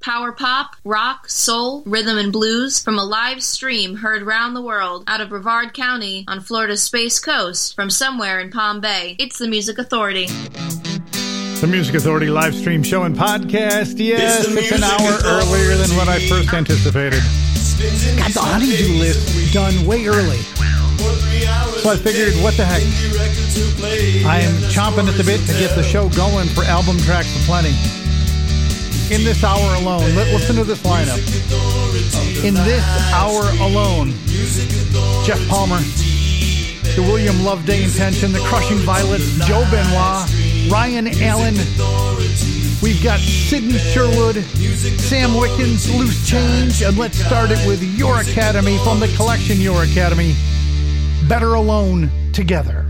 Power 0.00 0.32
pop, 0.32 0.76
rock, 0.82 1.28
soul, 1.28 1.82
rhythm, 1.84 2.16
and 2.16 2.32
blues 2.32 2.82
from 2.82 2.98
a 2.98 3.04
live 3.04 3.42
stream 3.42 3.96
heard 3.96 4.22
round 4.22 4.56
the 4.56 4.62
world 4.62 5.04
out 5.06 5.20
of 5.20 5.28
Brevard 5.28 5.74
County 5.74 6.24
on 6.26 6.40
Florida's 6.40 6.82
Space 6.82 7.20
Coast 7.20 7.74
from 7.74 7.90
somewhere 7.90 8.40
in 8.40 8.50
Palm 8.50 8.80
Bay. 8.80 9.14
It's 9.18 9.36
the 9.36 9.46
Music 9.46 9.76
Authority. 9.76 10.24
The 10.24 11.68
Music 11.70 11.96
Authority 11.96 12.28
live 12.28 12.54
stream 12.54 12.82
show 12.82 13.02
and 13.02 13.14
podcast. 13.14 13.98
Yes, 13.98 14.46
it's, 14.46 14.56
it's 14.56 14.72
an 14.72 14.84
hour 14.84 15.16
Authority. 15.18 15.46
earlier 15.46 15.76
than 15.76 15.94
what 15.94 16.08
I 16.08 16.26
first 16.28 16.50
anticipated. 16.54 17.20
Got 18.16 18.32
the 18.32 18.40
honeydew 18.40 18.94
list 18.94 19.52
done 19.52 19.84
way 19.84 20.06
early. 20.06 20.38
So 21.82 21.90
I 21.90 21.96
figured, 21.96 22.42
what 22.42 22.56
the 22.56 22.64
heck? 22.64 22.80
I 24.26 24.40
am 24.40 24.54
chomping 24.70 25.08
at 25.08 25.18
the 25.18 25.24
bit 25.24 25.40
to 25.46 25.52
get 25.52 25.76
the 25.76 25.82
show 25.82 26.08
going 26.10 26.48
for 26.48 26.64
album 26.64 26.96
tracks 27.00 27.36
aplenty 27.42 27.74
in 29.10 29.24
this 29.24 29.42
hour 29.42 29.74
alone, 29.76 30.14
listen 30.14 30.54
to 30.56 30.64
this 30.64 30.82
lineup. 30.82 31.18
In 32.44 32.54
this 32.54 32.84
hour 33.12 33.42
alone, 33.60 34.12
Jeff 35.24 35.40
Palmer, 35.48 35.80
the 36.94 37.02
William 37.02 37.44
Loveday 37.44 37.82
Intention, 37.84 38.32
the 38.32 38.38
Crushing 38.40 38.78
Violets, 38.78 39.34
Joe 39.46 39.66
Benoit, 39.70 40.28
Ryan 40.70 41.08
Allen. 41.22 41.54
We've 42.82 43.02
got 43.02 43.18
Sidney 43.20 43.78
Sherwood, 43.78 44.36
Sam 45.00 45.36
Wickens, 45.36 45.92
Loose 45.92 46.28
Change, 46.28 46.82
and 46.82 46.96
let's 46.96 47.18
start 47.18 47.50
it 47.50 47.66
with 47.66 47.82
Your 47.82 48.20
Academy 48.20 48.78
from 48.78 49.00
the 49.00 49.08
collection 49.16 49.60
Your 49.60 49.82
Academy. 49.82 50.34
Better 51.28 51.54
Alone 51.54 52.10
Together. 52.32 52.89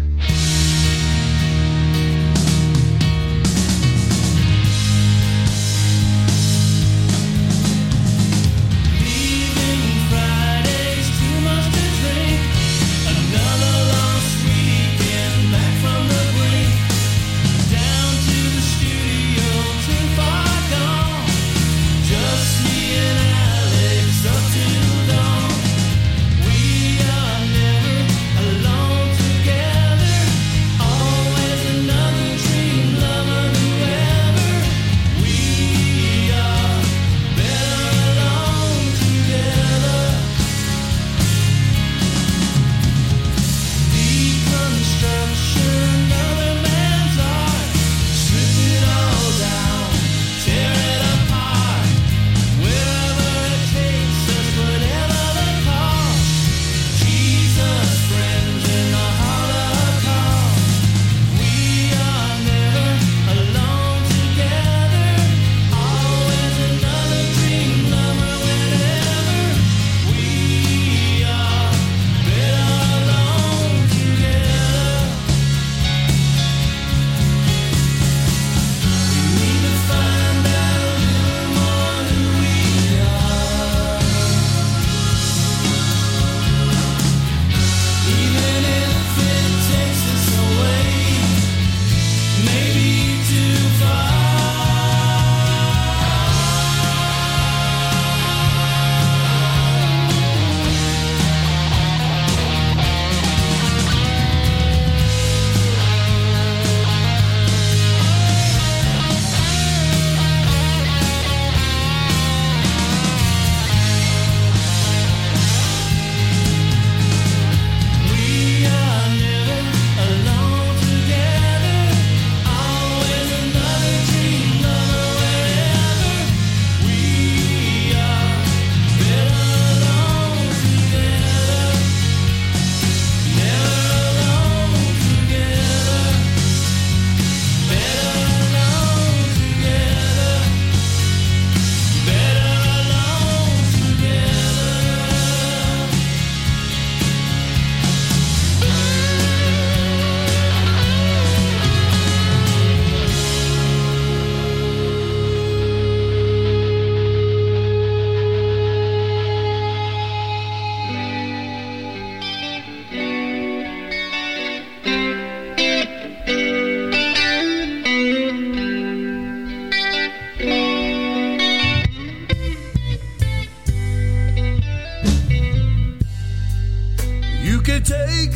could 177.70 177.84
take 177.84 178.32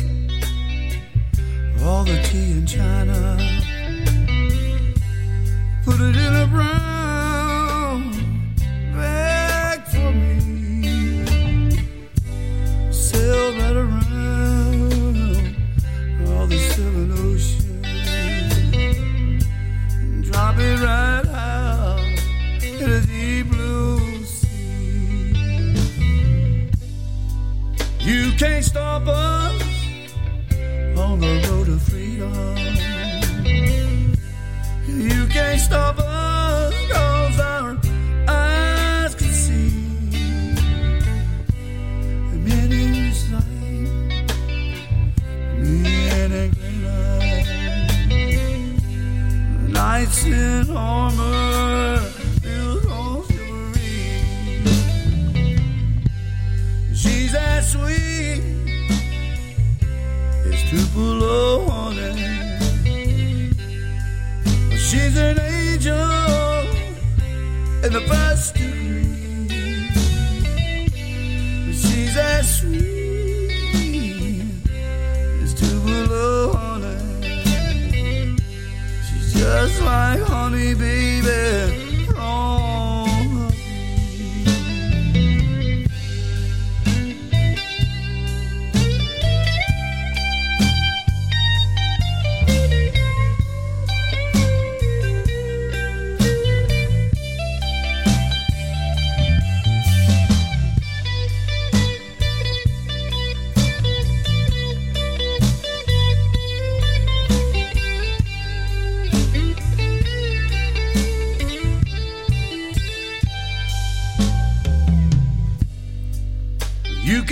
all 1.83 2.05
the 2.05 2.17
tea 2.23 2.51
in 2.51 2.65
China, 2.65 3.37
put 5.83 5.99
it 5.99 6.15
in 6.15 6.35
a 6.35 6.47
brown. 6.47 6.94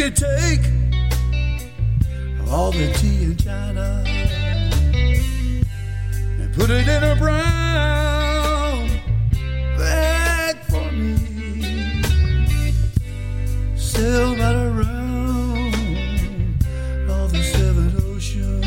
Could 0.04 0.16
take 0.18 0.66
all 2.50 2.72
the 2.74 2.92
tea 2.96 3.24
in 3.24 3.38
China 3.38 4.04
and 6.40 6.54
put 6.54 6.70
it 6.70 6.90
in 6.90 7.04
a 7.06 7.16
brown 7.16 8.90
bag 9.78 10.58
for 10.66 10.92
me. 10.92 12.74
Sail 13.78 14.36
right 14.36 14.56
around 14.56 15.74
all 17.10 17.30
the 17.30 17.42
seven 17.42 17.96
oceans, 18.04 18.66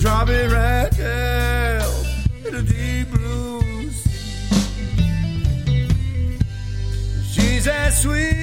drop 0.00 0.28
it 0.28 0.52
right 0.52 0.96
down 0.96 2.04
in 2.46 2.52
the 2.54 2.62
deep 2.62 3.10
blue 3.10 3.90
sea. 3.90 4.78
She's 7.32 7.66
as 7.66 8.00
sweet 8.00 8.33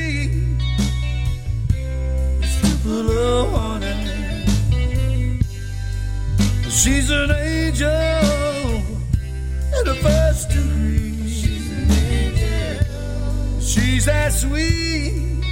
She's 6.83 7.11
an 7.11 7.29
angel 7.29 7.87
in 7.87 9.85
the 9.85 9.93
first 10.01 10.49
degree. 10.49 11.29
She's 11.29 11.71
an 11.71 11.91
angel. 11.91 13.61
She's 13.61 14.05
that 14.05 14.33
sweet 14.33 15.43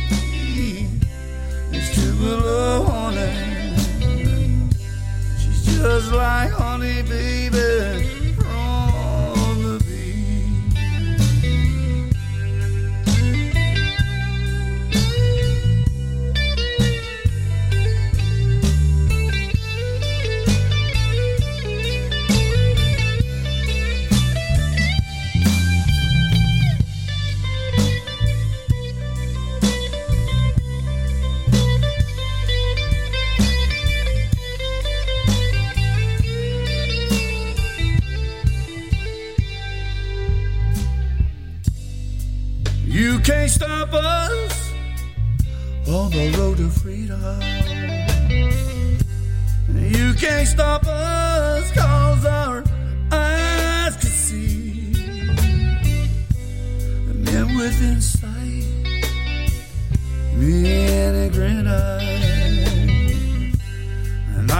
as 1.71 1.93
Tupelo 1.93 2.83
honey. 2.85 3.75
She's 5.37 5.77
just 5.77 6.11
like 6.13 6.49
honey, 6.49 7.03
baby. 7.03 8.18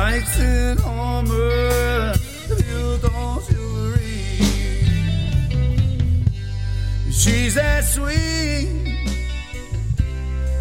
Knights 0.10 0.40
in 0.40 0.80
armor, 0.82 2.14
built 2.48 3.04
on 3.14 3.42
chivalry. 3.44 4.24
She's 7.12 7.54
that 7.56 7.84
sweet. 7.84 8.70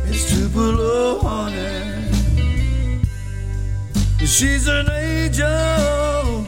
as 0.09 0.21
Tupelo 0.31 1.21
honey. 1.21 3.01
She's 4.27 4.69
an 4.69 4.91
angel 4.91 6.45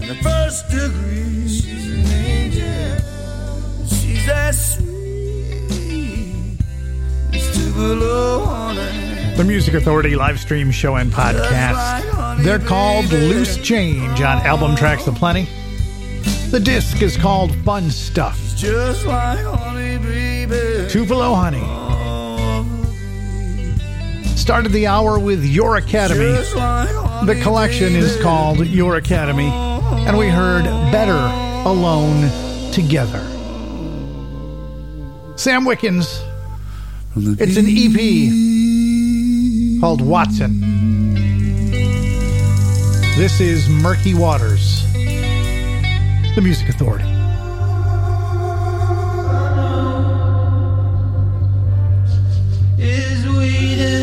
in 0.00 0.06
the 0.12 0.18
first 0.22 0.68
degree. 0.70 1.48
She's 1.48 1.86
an 1.96 2.06
angel. 2.30 2.96
She's 3.96 4.28
as 4.28 4.56
sweet 4.74 6.58
as 7.32 7.44
Tupelo 7.56 8.44
honey. 8.44 9.13
The 9.36 9.42
Music 9.44 9.74
Authority 9.74 10.14
live 10.14 10.38
stream 10.38 10.70
show 10.70 10.94
and 10.94 11.10
podcast. 11.10 12.42
They're 12.44 12.60
called 12.60 13.06
Loose 13.10 13.56
Change 13.58 14.20
on 14.20 14.38
album 14.46 14.76
Tracks 14.76 15.08
Aplenty. 15.08 15.48
The 16.50 16.60
disc 16.60 17.02
is 17.02 17.16
called 17.16 17.52
Fun 17.64 17.90
Stuff. 17.90 18.38
Just 18.54 19.04
like 19.06 19.40
honey, 19.40 19.98
baby. 19.98 20.88
Tupelo 20.88 21.34
Honey 21.34 21.64
started 24.36 24.70
the 24.70 24.86
hour 24.86 25.18
with 25.18 25.44
Your 25.44 25.78
Academy. 25.78 26.30
The 27.26 27.38
collection 27.42 27.96
is 27.96 28.20
called 28.22 28.64
Your 28.66 28.94
Academy, 28.96 29.48
and 29.48 30.16
we 30.16 30.28
heard 30.28 30.62
Better 30.92 31.18
Alone 31.68 32.30
Together. 32.70 33.18
Sam 35.36 35.64
Wickens. 35.64 36.22
It's 37.16 37.56
an 37.56 37.66
EP 37.68 38.54
called 39.84 40.00
Watson. 40.00 40.60
This 43.18 43.38
is 43.38 43.68
Murky 43.68 44.14
Waters, 44.14 44.82
the 44.94 46.40
Music 46.42 46.70
Authority. 46.70 47.04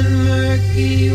murky 0.04 1.11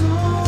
Oh. 0.00 0.47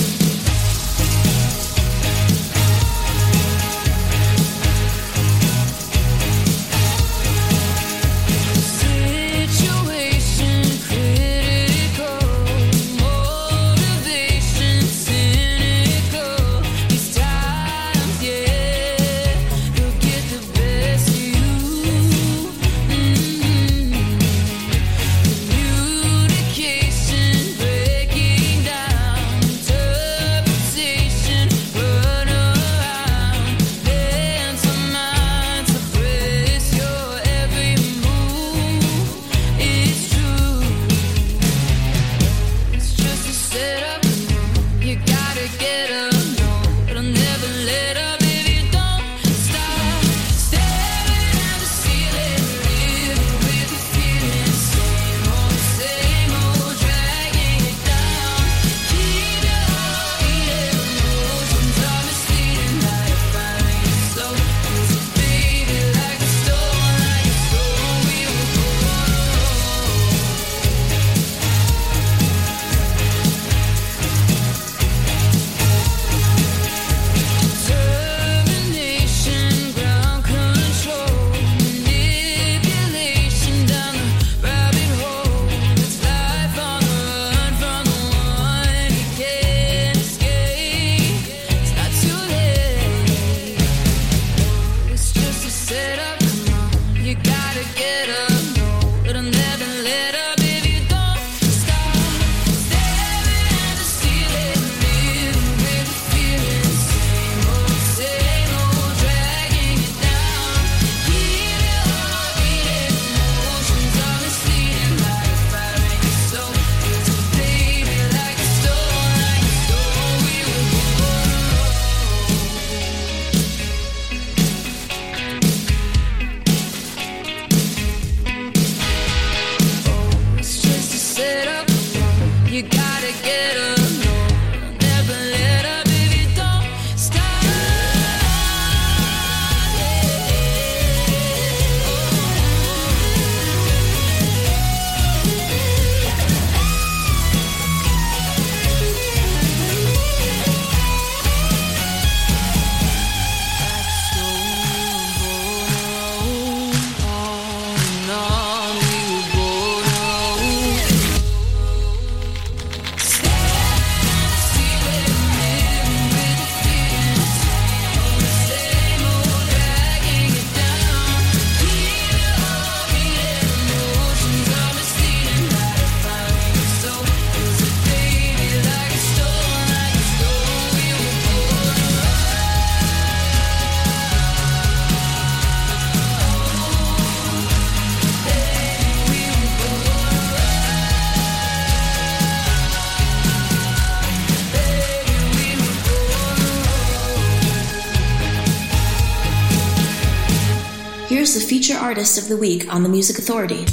the 201.35 201.39
Feature 201.39 201.77
Artist 201.77 202.17
of 202.17 202.27
the 202.27 202.35
Week 202.35 202.73
on 202.73 202.83
the 202.83 202.89
Music 202.89 203.17
Authority. 203.17 203.65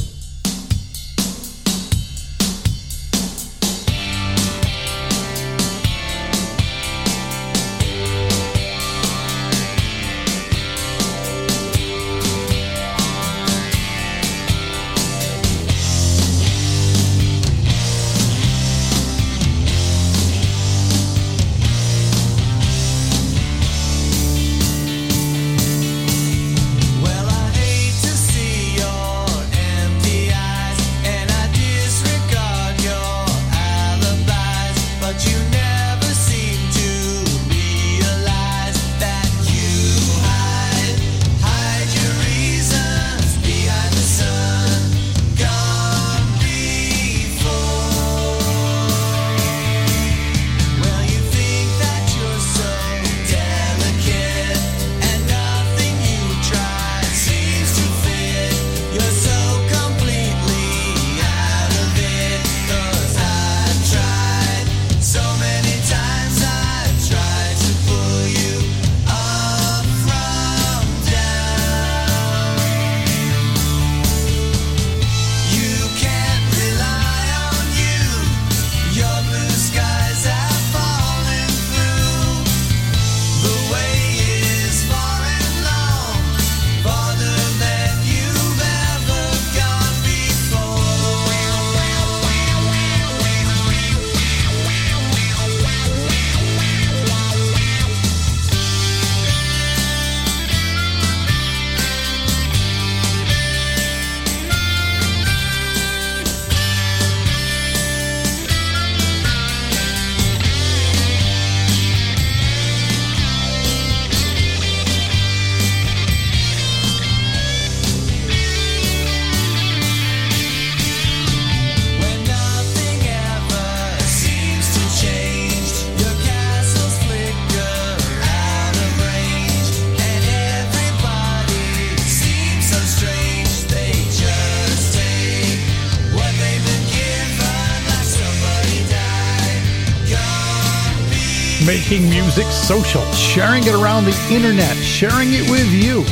social, 142.68 143.00
sharing 143.12 143.64
it 143.64 143.72
around 143.72 144.04
the 144.04 144.12
internet, 144.28 144.76
sharing 144.76 145.32
it 145.32 145.48
with 145.48 145.72
you. 145.72 146.04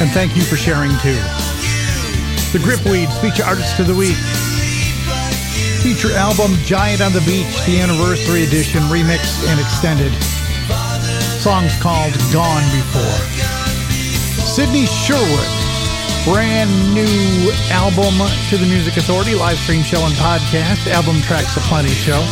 And 0.00 0.08
thank 0.16 0.34
you 0.34 0.40
for 0.40 0.56
sharing 0.56 0.88
too. 1.04 1.20
The 2.56 2.60
Grip 2.64 2.80
Weeds 2.88 3.12
Feature 3.20 3.44
Artist 3.44 3.78
of 3.78 3.86
the 3.86 3.94
Week. 3.94 4.16
Feature 5.84 6.16
album 6.16 6.56
Giant 6.64 7.02
on 7.02 7.12
the 7.12 7.20
Beach, 7.28 7.52
the 7.68 7.84
anniversary 7.84 8.48
edition, 8.48 8.80
remixed 8.88 9.44
and 9.52 9.60
extended. 9.60 10.16
Songs 11.36 11.76
called 11.84 12.16
Gone 12.32 12.64
Before. 12.72 13.20
Sydney 14.48 14.88
Sherwood, 14.88 15.52
brand 16.24 16.72
new 16.96 17.52
album 17.68 18.16
to 18.48 18.56
the 18.56 18.64
Music 18.64 18.96
Authority, 18.96 19.34
live 19.34 19.58
stream 19.58 19.82
show 19.82 20.00
and 20.00 20.14
podcast, 20.14 20.88
album 20.88 21.20
tracks 21.20 21.58
aplenty 21.58 21.92
show. 21.92 22.24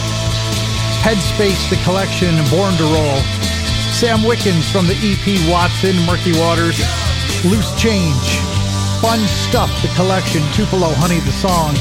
Headspace, 1.01 1.71
The 1.71 1.81
Collection, 1.83 2.37
Born 2.51 2.77
to 2.77 2.85
Roll, 2.85 3.21
Sam 3.97 4.23
Wickens 4.23 4.71
from 4.71 4.87
the 4.87 4.93
EP 5.01 5.25
Watson, 5.51 5.97
Murky 6.05 6.37
Waters, 6.39 6.77
Loose 7.43 7.73
Change, 7.81 8.21
Fun 9.01 9.19
Stuff, 9.49 9.73
The 9.81 9.89
Collection, 9.97 10.43
Tupelo 10.53 10.93
Honey, 11.01 11.21
The 11.21 11.33
Song. 11.33 11.73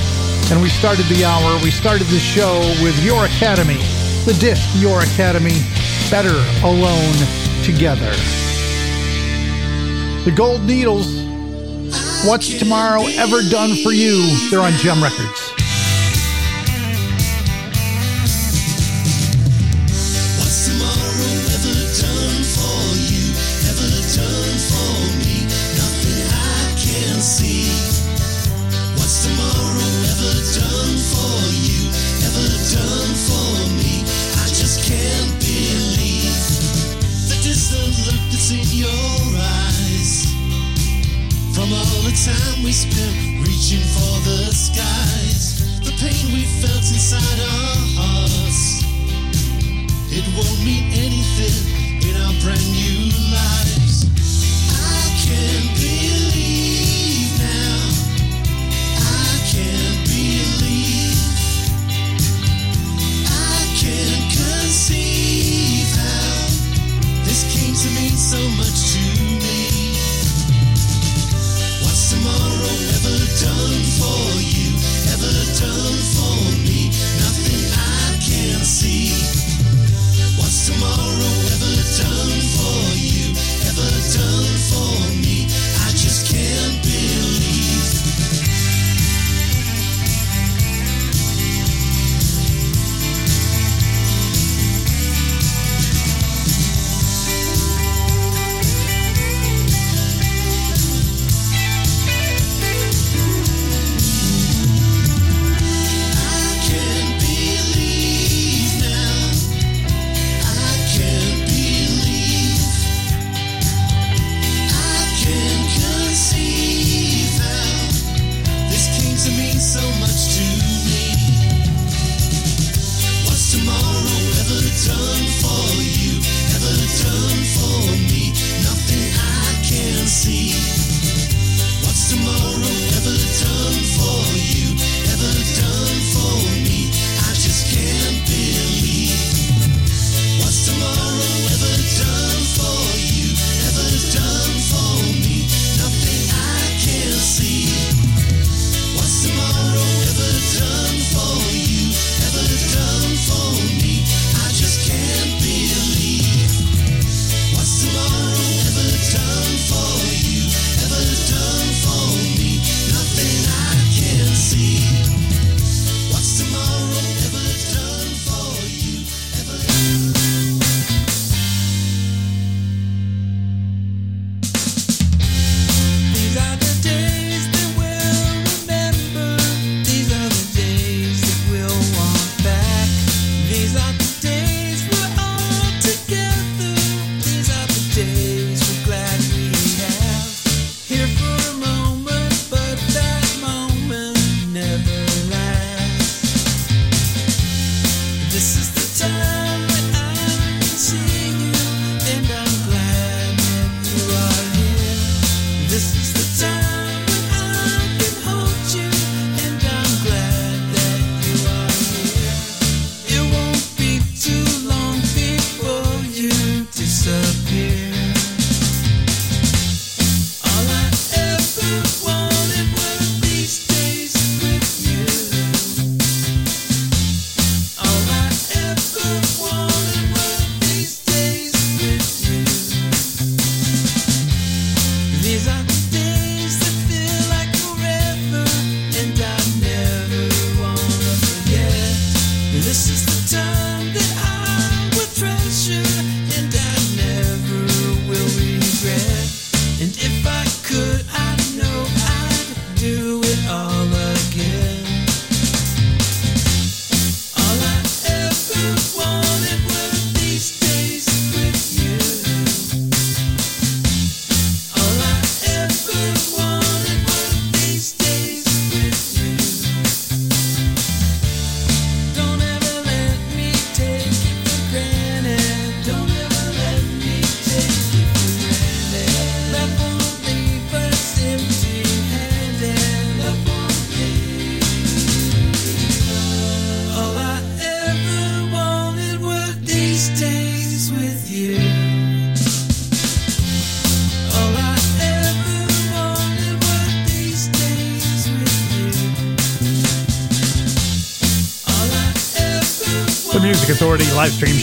And 0.51 0.62
we 0.62 0.69
started 0.69 1.05
the 1.08 1.25
hour, 1.25 1.60
we 1.62 1.69
started 1.69 2.08
the 2.08 2.17
show 2.17 2.60
with 2.82 2.97
Your 3.03 3.25
Academy, 3.25 3.84
the 4.23 4.36
disc 4.39 4.63
Your 4.79 5.01
Academy, 5.01 5.60
Better 6.10 6.39
Alone 6.63 7.19
Together. 7.63 8.12
The 10.23 10.32
Gold 10.32 10.63
Needles, 10.63 11.23
What's 12.23 12.58
Tomorrow 12.58 13.03
Ever 13.19 13.41
Done 13.49 13.75
For 13.84 13.91
You? 13.91 14.23
They're 14.49 14.62
on 14.62 14.73
Jem 14.79 15.03
Records. 15.03 15.38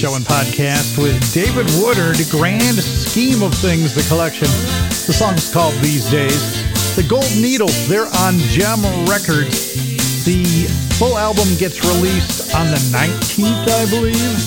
Show 0.06 0.14
and 0.14 0.24
Podcast 0.24 1.02
with 1.02 1.18
David 1.34 1.66
Woodard. 1.82 2.14
Grand 2.30 2.78
scheme 2.78 3.42
of 3.42 3.52
things, 3.54 3.92
the 3.92 4.06
collection. 4.06 4.46
The 5.02 5.10
song's 5.12 5.52
called 5.52 5.74
These 5.82 6.08
Days. 6.12 6.62
The 6.94 7.02
Gold 7.02 7.26
Needle, 7.34 7.74
they're 7.90 8.06
on 8.22 8.38
Jem 8.54 8.78
Records. 9.10 9.74
The 10.22 10.46
full 10.94 11.18
album 11.18 11.48
gets 11.58 11.82
released 11.82 12.54
on 12.54 12.70
the 12.70 12.78
19th, 12.94 13.66
I 13.66 13.82
believe. 13.90 14.38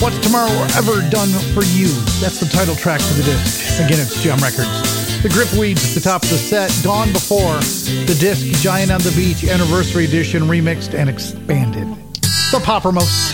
What's 0.00 0.16
Tomorrow 0.24 0.56
Ever 0.80 1.04
Done 1.10 1.28
for 1.52 1.64
You? 1.76 1.92
That's 2.24 2.40
the 2.40 2.48
title 2.48 2.76
track 2.76 3.00
to 3.04 3.14
the 3.20 3.24
disc. 3.24 3.84
Again, 3.84 4.00
it's 4.00 4.22
Jem 4.22 4.38
Records. 4.38 5.20
The 5.20 5.28
Grip 5.28 5.52
Weeds 5.60 5.92
at 5.92 6.00
the 6.00 6.08
top 6.08 6.22
of 6.22 6.30
the 6.30 6.38
set, 6.38 6.72
Gone 6.82 7.12
Before, 7.12 7.60
the 8.08 8.16
disc 8.18 8.46
Giant 8.62 8.90
on 8.90 9.02
the 9.02 9.12
Beach 9.12 9.44
Anniversary 9.44 10.06
Edition 10.06 10.44
remixed 10.44 10.94
and 10.94 11.10
expanded. 11.10 11.88
The 12.48 12.64
Poppermost. 12.64 13.33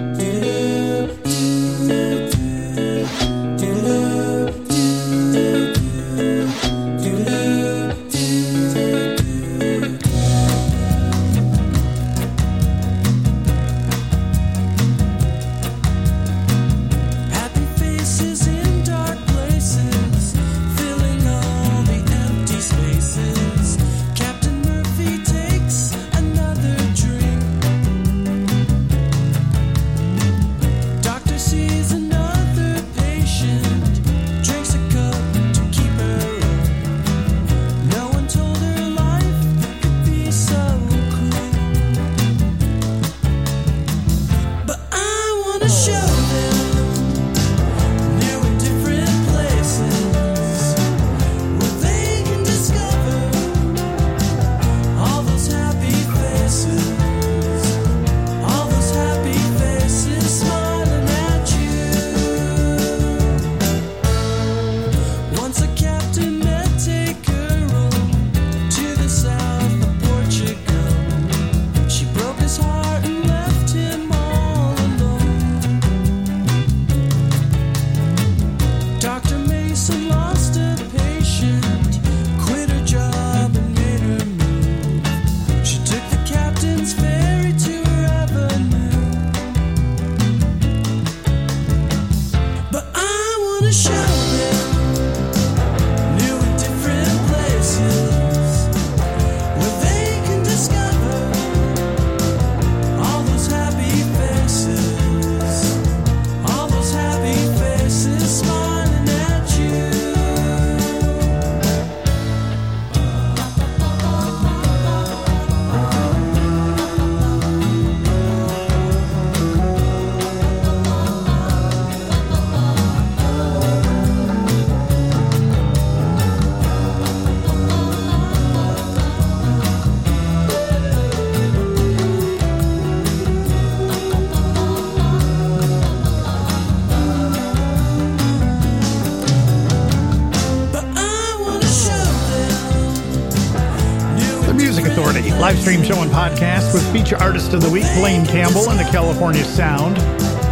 show 145.91 146.01
and 146.01 146.11
podcast 146.11 146.73
with 146.73 146.93
feature 146.93 147.17
artist 147.17 147.53
of 147.53 147.61
the 147.61 147.69
week, 147.69 147.85
Blaine 147.95 148.25
Campbell 148.25 148.69
and 148.69 148.79
the 148.79 148.89
California 148.91 149.43
Sound. 149.43 149.97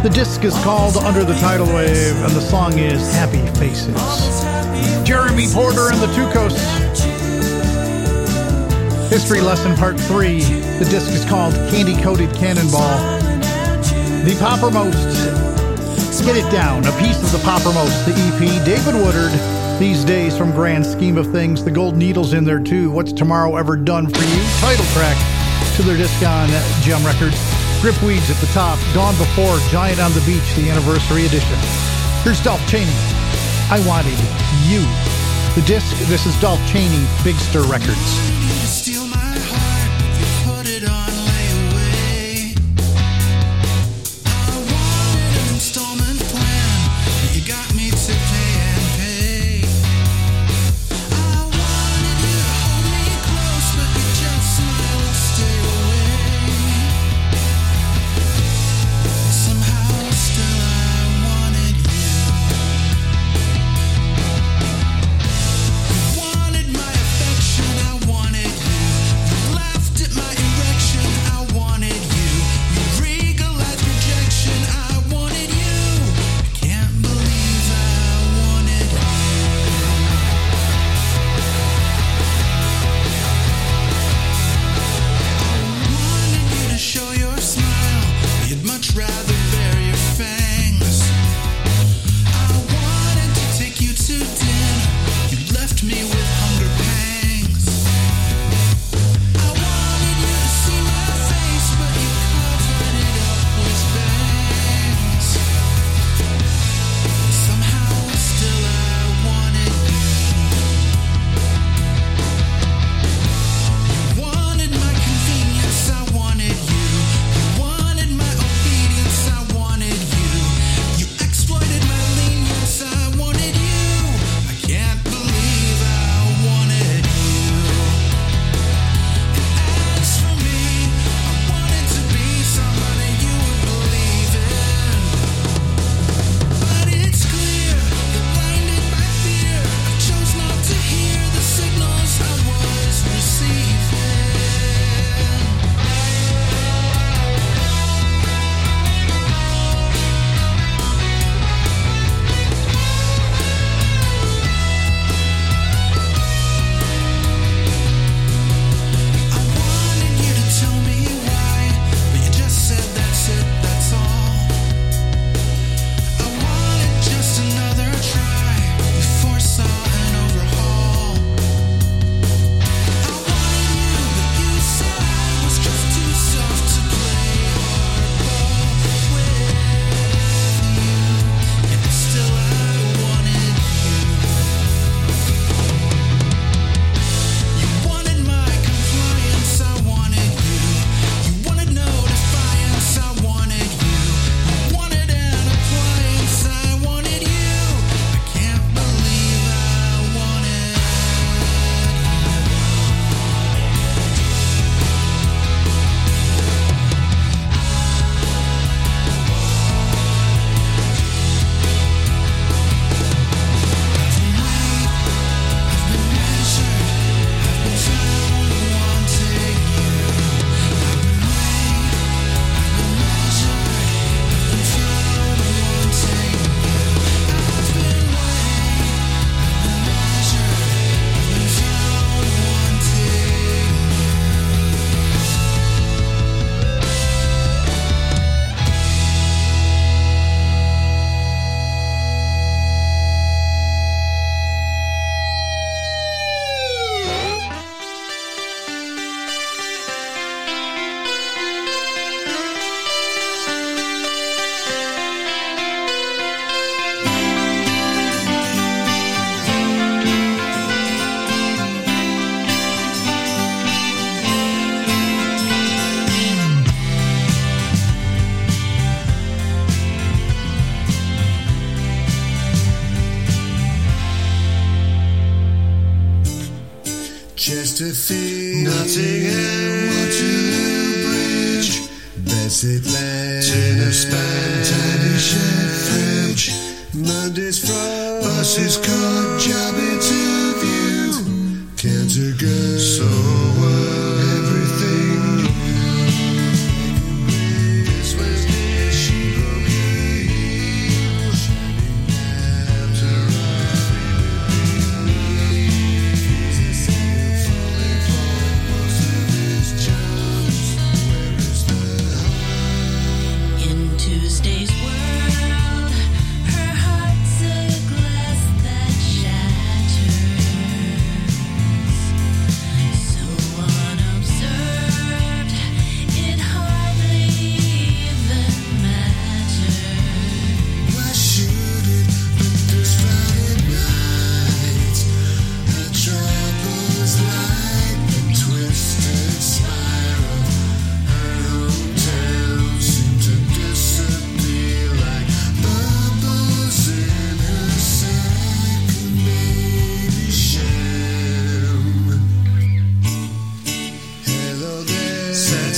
The 0.04 0.10
disc 0.10 0.44
is 0.44 0.54
called 0.62 0.96
Under 0.98 1.24
the 1.24 1.34
Tidal 1.34 1.66
Wave, 1.74 2.16
and 2.16 2.32
the 2.32 2.40
song 2.40 2.78
is 2.78 3.00
Happy 3.14 3.38
Faces. 3.58 3.94
Jeremy 5.06 5.46
Porter 5.52 5.90
and 5.92 6.00
the 6.00 6.08
Tucos. 6.08 6.58
History 9.08 9.40
Lesson 9.40 9.74
Part 9.76 9.98
3. 9.98 10.40
The 10.78 10.86
disc 10.90 11.10
is 11.12 11.24
called 11.24 11.54
Candy 11.70 12.00
Coated 12.02 12.34
Cannonball. 12.34 12.98
The 14.24 14.36
Poppermost 14.40 15.59
Spit 16.12 16.36
It 16.36 16.50
Down, 16.50 16.84
a 16.84 16.92
piece 16.98 17.22
of 17.22 17.30
the 17.32 17.38
Poppermost, 17.38 18.04
the 18.04 18.12
EP, 18.12 18.64
David 18.64 18.94
Woodard. 18.94 19.32
These 19.80 20.04
days, 20.04 20.36
from 20.36 20.50
grand 20.50 20.84
scheme 20.84 21.16
of 21.16 21.30
things, 21.30 21.64
the 21.64 21.70
gold 21.70 21.96
needle's 21.96 22.32
in 22.34 22.44
there 22.44 22.60
too. 22.60 22.90
What's 22.90 23.12
tomorrow 23.12 23.56
ever 23.56 23.76
done 23.76 24.08
for 24.08 24.20
you? 24.20 24.42
Title 24.58 24.84
track 24.86 25.16
to 25.76 25.82
their 25.82 25.96
disc 25.96 26.20
on 26.22 26.48
Jem 26.82 27.06
Records. 27.06 27.38
Grip 27.80 28.00
Weeds 28.02 28.28
at 28.28 28.36
the 28.36 28.50
top, 28.52 28.78
Dawn 28.92 29.16
Before, 29.16 29.58
Giant 29.70 30.00
on 30.00 30.12
the 30.12 30.20
Beach, 30.26 30.54
the 30.56 30.68
anniversary 30.68 31.26
edition. 31.26 31.56
Here's 32.22 32.42
Dolph 32.42 32.60
Chaney. 32.68 32.90
I 33.70 33.82
wanted 33.86 34.18
you. 34.68 34.82
The 35.54 35.66
disc, 35.66 35.96
this 36.08 36.26
is 36.26 36.38
Dolph 36.40 36.60
Chaney, 36.68 37.06
Big 37.24 37.36
Stir 37.36 37.62
Records. 37.64 38.59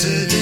today. 0.02 0.41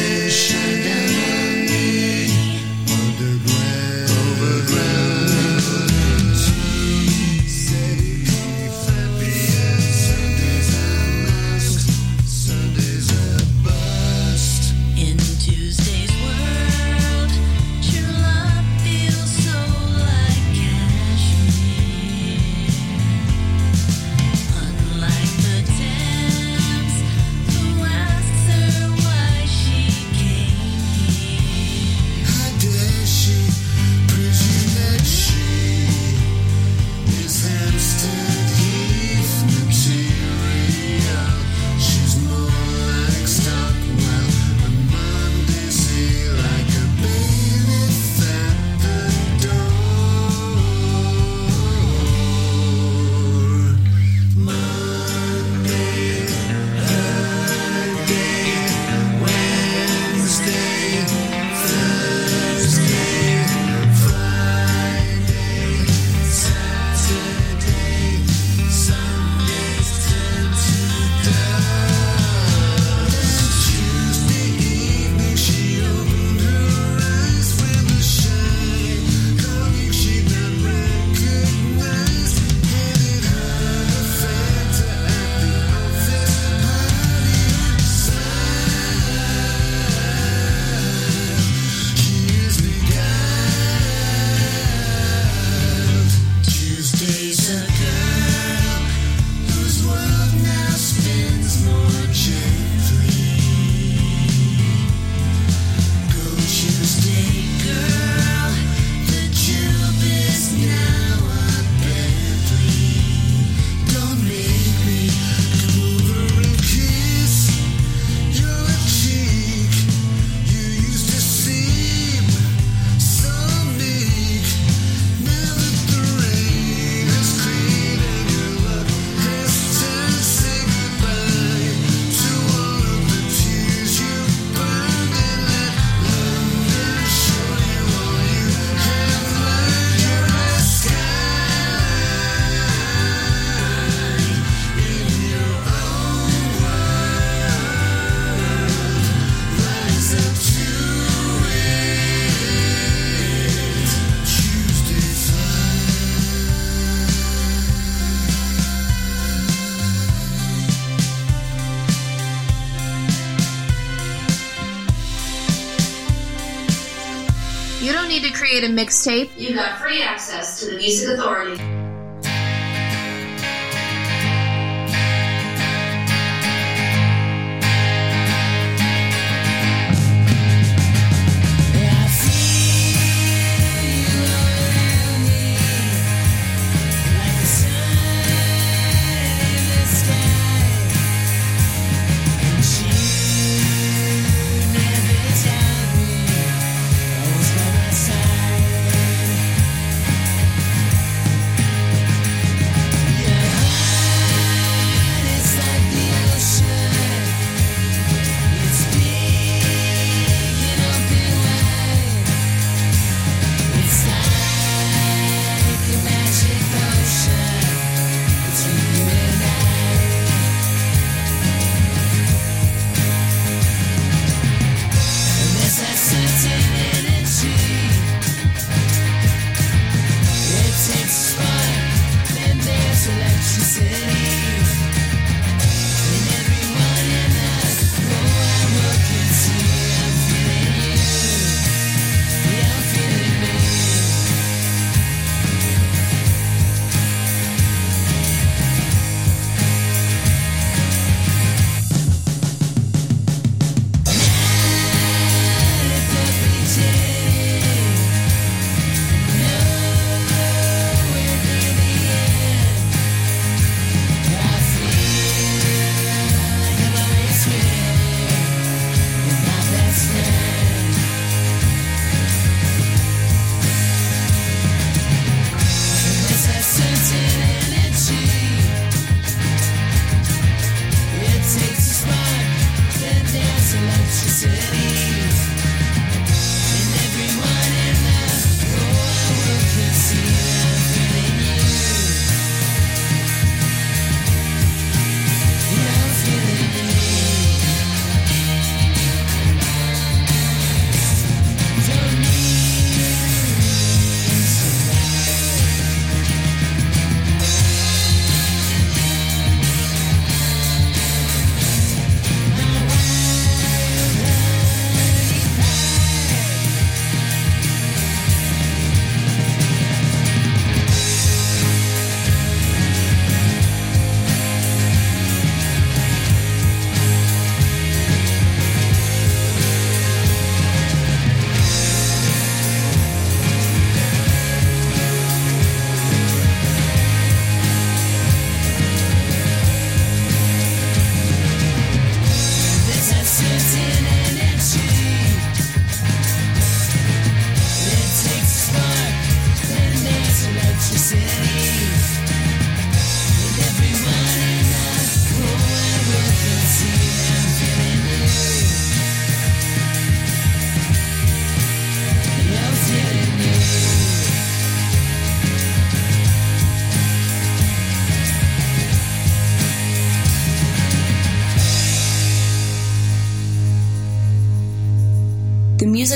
mixtape, 168.71 169.31
you 169.37 169.55
got 169.55 169.79
free 169.79 170.03
access 170.03 170.61
to 170.61 170.71
the 170.71 170.77
Music 170.77 171.19
Authority. 171.19 171.70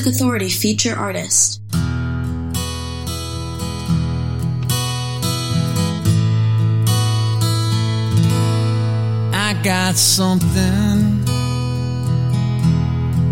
Music 0.04 0.20
Authority 0.20 0.50
feature 0.50 0.94
artist. 0.94 1.60
I 9.32 9.58
got 9.62 9.94
something 9.94 11.24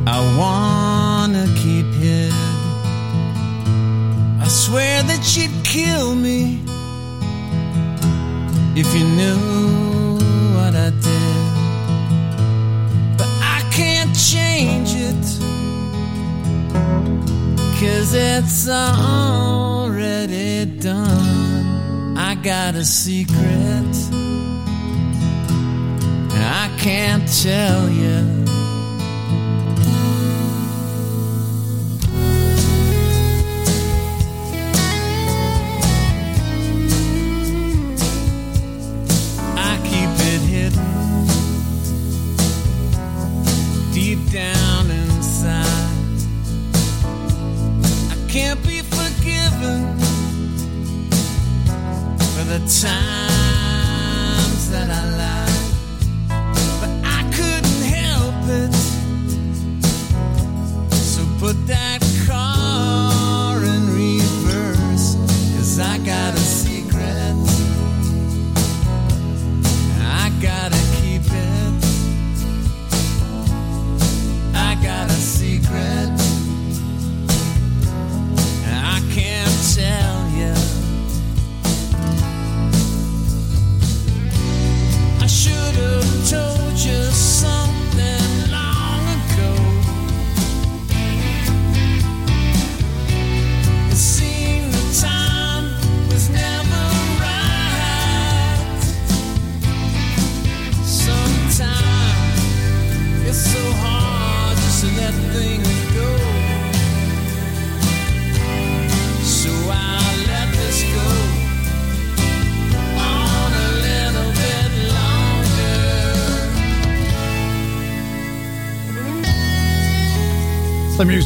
I 0.07 0.19
wanna 0.39 1.47
keep 1.57 1.87
hid. 2.01 2.33
I 4.41 4.49
swear 4.49 5.03
that 5.03 5.37
you'd 5.37 5.65
kill 5.65 6.15
me 6.15 6.61
if 8.75 8.95
you 8.95 9.05
knew 9.05 9.72
cause 17.83 18.15
it's 18.15 18.69
already 18.69 20.67
done. 20.79 22.17
I 22.17 22.37
got 22.37 22.77
a 22.77 22.85
secret. 22.85 23.93
I 26.31 26.71
can't 26.79 27.27
tell 27.43 27.91
you. 27.91 28.22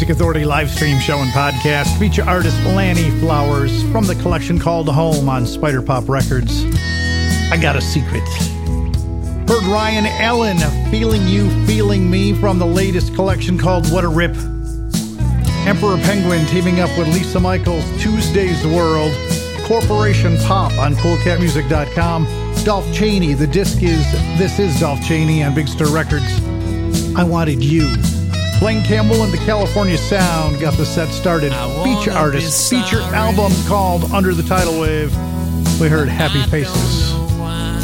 Music 0.07 0.21
Authority 0.21 0.45
live 0.45 0.71
stream 0.71 1.01
show 1.01 1.19
and 1.19 1.33
podcast 1.33 1.99
feature 1.99 2.23
artist 2.23 2.57
Lannie 2.63 3.11
Flowers 3.19 3.83
from 3.91 4.05
the 4.05 4.15
collection 4.15 4.57
called 4.57 4.89
Home 4.89 5.29
on 5.29 5.43
Spyder 5.43 5.85
Pop 5.85 6.09
Records. 6.09 6.65
I 7.51 7.59
got 7.61 7.75
a 7.75 7.81
secret. 7.81 8.23
Heard 9.49 9.65
Ryan 9.65 10.07
Allen, 10.07 10.59
Feeling 10.93 11.27
You, 11.27 11.51
Feeling 11.67 12.09
Me 12.09 12.33
from 12.35 12.61
the 12.61 12.67
latest 12.67 13.17
collection 13.17 13.59
called 13.59 13.91
What 13.91 14.05
a 14.05 14.09
Rip. 14.09 14.37
Emperor 15.67 15.97
Penguin 16.05 16.47
teaming 16.47 16.79
up 16.79 16.97
with 16.97 17.09
Lisa 17.09 17.39
Mychols, 17.39 17.83
Tuesday's 18.01 18.65
World. 18.65 19.13
Corporation 19.65 20.37
Pop 20.43 20.71
on 20.79 20.95
CoolCatMusic.com. 20.95 22.63
Dolph 22.63 22.95
Chaney, 22.95 23.35
the 23.35 23.49
disc 23.49 23.83
is 23.83 24.09
This 24.39 24.61
Is 24.61 24.79
Dolph 24.79 25.03
Chaney 25.03 25.43
on 25.43 25.53
Big 25.53 25.67
Stir 25.67 25.93
Records. 25.93 26.41
I 27.17 27.25
Wanted 27.25 27.65
You. 27.65 27.93
Blaine 28.67 28.83
Campbell 28.83 29.23
and 29.23 29.33
the 29.33 29.39
California 29.39 29.97
Sound 29.97 30.59
got 30.59 30.75
the 30.75 30.85
set 30.85 31.09
started. 31.11 31.53
Feature 31.85 32.11
artist, 32.11 32.69
feature 32.69 33.01
album 33.15 33.53
called 33.69 34.11
Under 34.11 34.35
the 34.35 34.43
Tidal 34.43 34.81
Wave. 34.81 35.17
We 35.81 35.89
heard 35.89 36.09
Happy 36.09 36.43
Faces. 36.51 37.13
don't 37.13 37.29
know 37.29 37.39
why. 37.39 37.81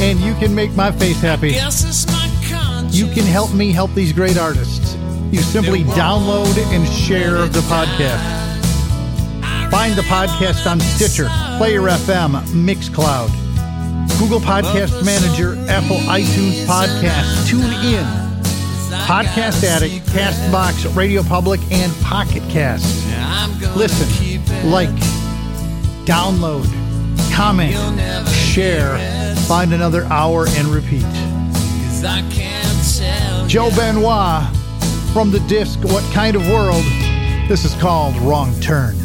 And 0.00 0.20
you 0.20 0.34
can 0.34 0.54
make 0.54 0.72
my 0.72 0.92
face 0.92 1.18
happy. 1.18 1.52
Guess 1.52 1.82
it's 1.82 2.06
my 2.08 2.30
conscience. 2.46 2.94
You 2.94 3.06
can 3.06 3.24
help 3.24 3.54
me 3.54 3.72
help 3.72 3.94
these 3.94 4.12
great 4.12 4.36
artists. 4.36 4.96
You 5.32 5.40
simply 5.40 5.84
download 5.84 6.58
and 6.70 6.86
share 6.86 7.46
the 7.46 7.60
podcast. 7.60 8.60
Find 9.70 9.94
the 9.94 10.02
podcast 10.02 10.70
on 10.70 10.78
Stitcher, 10.78 11.30
Player 11.56 11.80
FM, 11.80 12.32
Mixcloud, 12.48 13.30
Google 14.18 14.40
Podcast 14.40 15.02
Manager, 15.06 15.56
Apple 15.70 15.96
iTunes 16.00 16.66
Podcast, 16.66 17.48
Tune 17.48 17.72
In, 17.82 18.23
Podcast 19.02 19.64
Addict, 19.64 20.06
Castbox, 20.06 20.94
Radio 20.96 21.22
Public, 21.22 21.60
and 21.70 21.92
Pocket 22.02 22.42
Cast. 22.48 23.04
Listen, 23.76 24.40
like, 24.70 24.88
download, 26.06 26.64
comment, 27.32 27.74
share, 28.30 28.96
find 29.46 29.74
another 29.74 30.04
hour 30.04 30.46
and 30.48 30.68
repeat. 30.68 31.04
Joe. 33.48 33.70
Benoit 33.76 34.44
from 35.12 35.30
the 35.30 35.40
disc 35.48 35.78
What 35.84 36.04
Kind 36.12 36.36
of 36.36 36.46
World? 36.48 36.84
This 37.48 37.64
is 37.64 37.74
called 37.74 38.16
Wrong 38.16 38.58
Turn. 38.60 39.03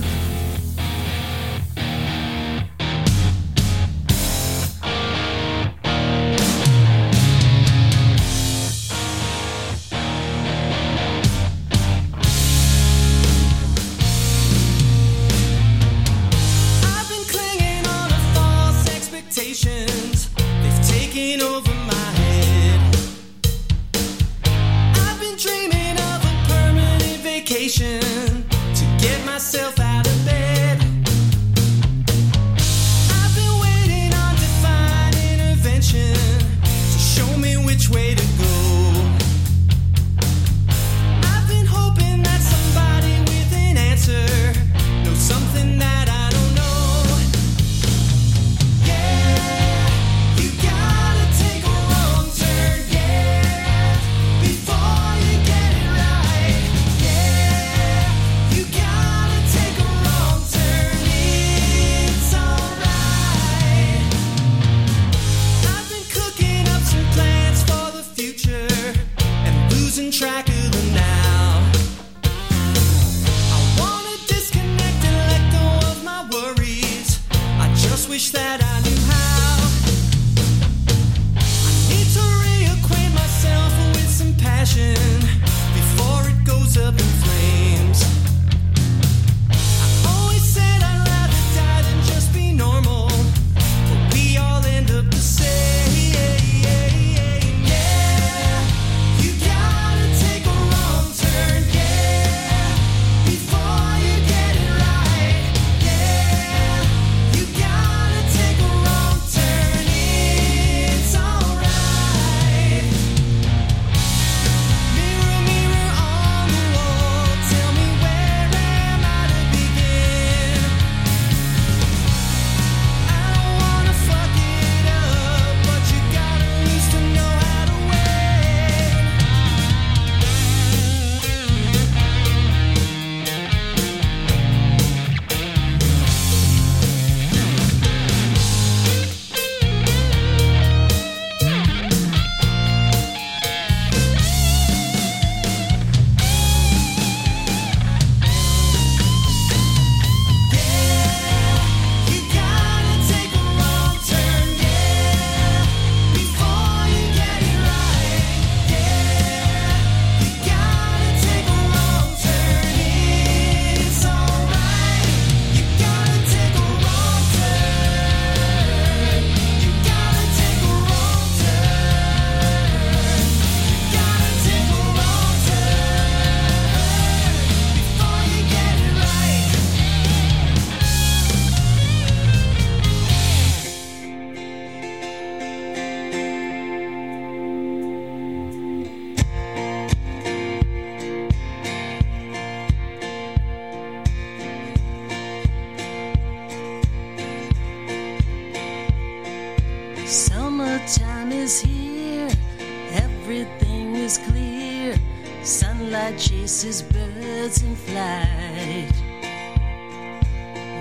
Flight. 207.88 208.96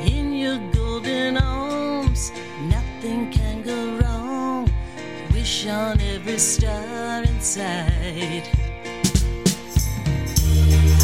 In 0.04 0.32
your 0.32 0.58
golden 0.72 1.36
arms, 1.36 2.32
nothing 2.62 3.30
can 3.30 3.62
go 3.62 3.98
wrong. 3.98 4.70
Wish 5.32 5.66
on 5.66 6.00
every 6.00 6.38
star 6.38 7.22
in 7.22 7.40
sight. 7.40 8.46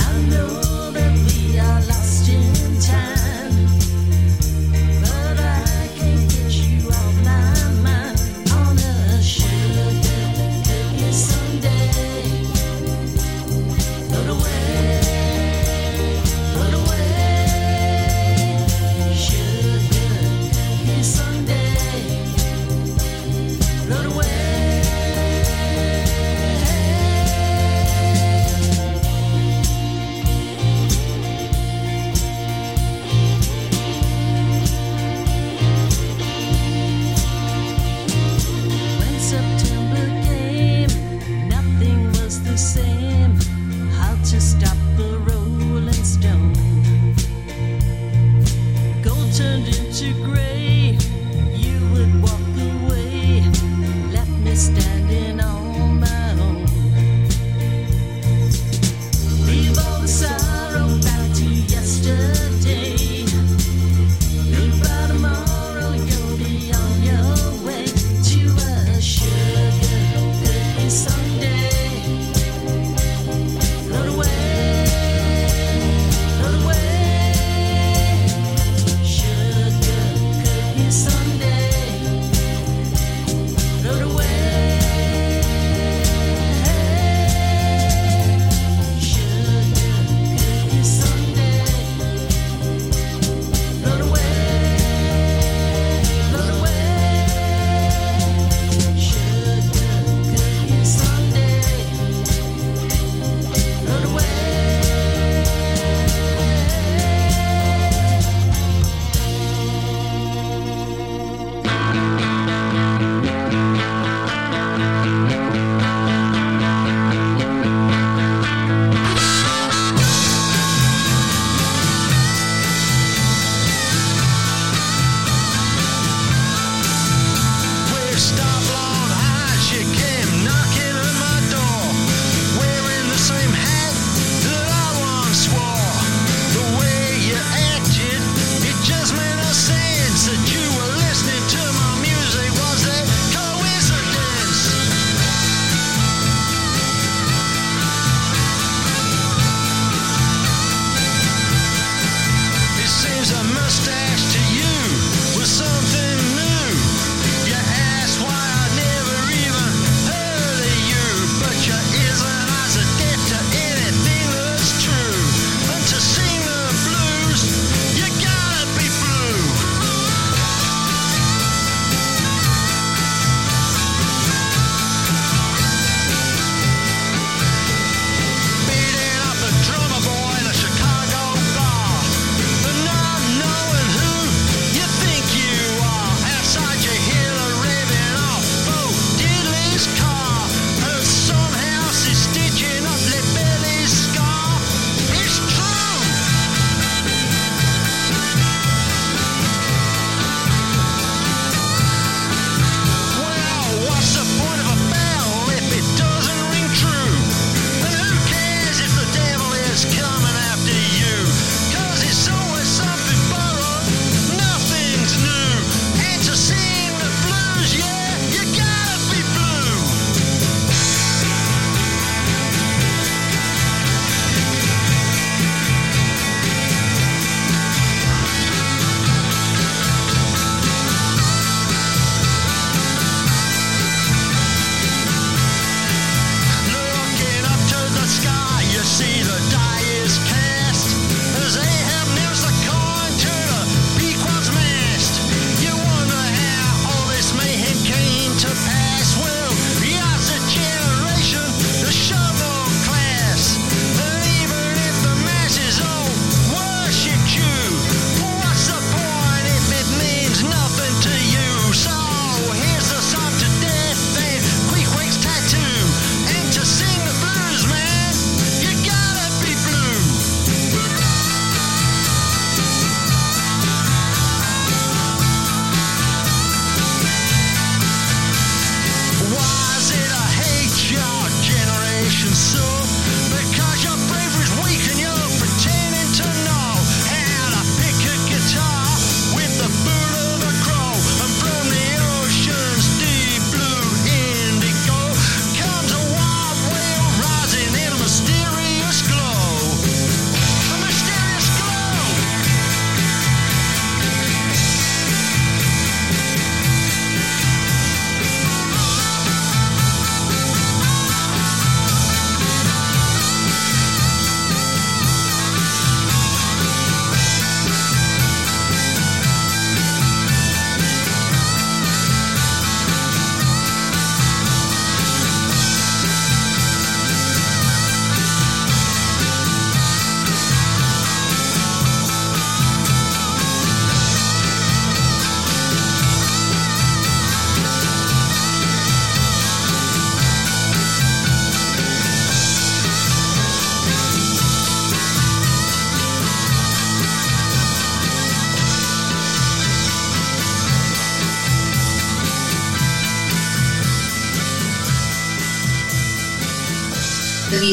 I 0.08 0.26
know 0.30 0.63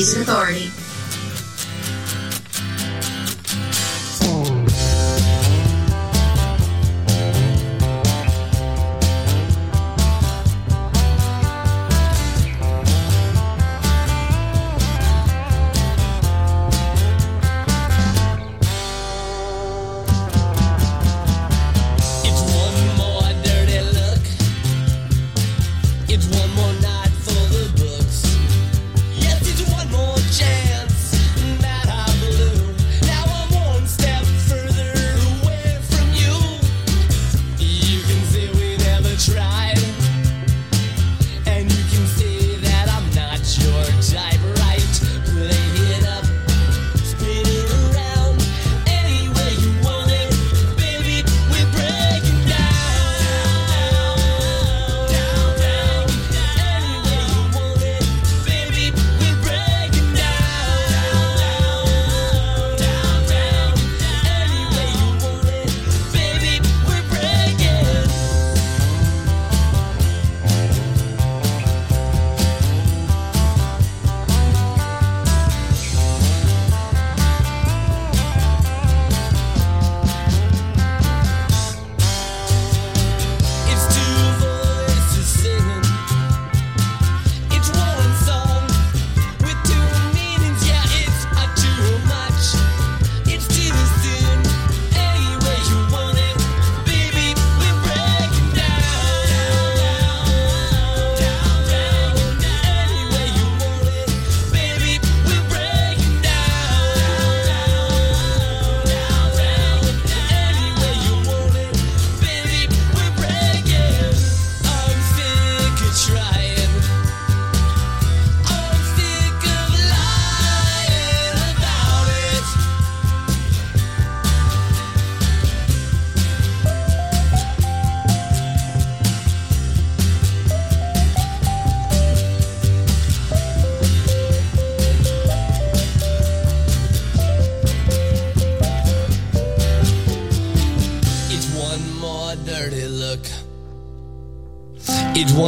Police 0.01 0.17
Authority. 0.17 0.60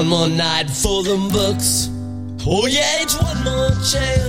One 0.03 0.09
more 0.09 0.27
night 0.27 0.69
for 0.69 1.01
them 1.01 1.29
books. 1.29 1.87
Oh 2.45 2.67
yeah, 2.67 3.01
it's 3.01 3.15
one 3.21 3.41
more 3.45 3.69
chance. 3.89 4.22